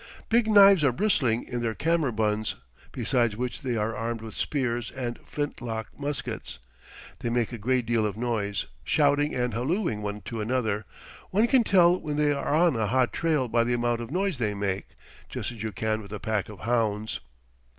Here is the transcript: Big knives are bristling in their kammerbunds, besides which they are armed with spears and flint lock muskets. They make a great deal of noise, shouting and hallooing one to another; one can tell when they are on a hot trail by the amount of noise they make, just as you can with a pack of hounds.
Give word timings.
Big 0.29 0.47
knives 0.47 0.83
are 0.83 0.91
bristling 0.91 1.43
in 1.47 1.61
their 1.61 1.75
kammerbunds, 1.75 2.55
besides 2.91 3.37
which 3.37 3.61
they 3.61 3.77
are 3.77 3.95
armed 3.95 4.19
with 4.19 4.33
spears 4.35 4.89
and 4.89 5.19
flint 5.27 5.61
lock 5.61 5.89
muskets. 5.99 6.57
They 7.19 7.29
make 7.29 7.53
a 7.53 7.59
great 7.59 7.85
deal 7.85 8.07
of 8.07 8.17
noise, 8.17 8.65
shouting 8.83 9.35
and 9.35 9.53
hallooing 9.53 10.01
one 10.01 10.21
to 10.21 10.41
another; 10.41 10.85
one 11.29 11.45
can 11.45 11.63
tell 11.63 11.99
when 12.01 12.17
they 12.17 12.31
are 12.31 12.51
on 12.51 12.75
a 12.75 12.87
hot 12.87 13.13
trail 13.13 13.47
by 13.47 13.63
the 13.63 13.75
amount 13.75 14.01
of 14.01 14.09
noise 14.09 14.39
they 14.39 14.55
make, 14.55 14.87
just 15.29 15.51
as 15.51 15.61
you 15.61 15.71
can 15.71 16.01
with 16.01 16.11
a 16.13 16.19
pack 16.19 16.49
of 16.49 16.61
hounds. 16.61 17.19